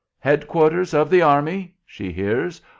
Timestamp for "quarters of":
0.47-1.11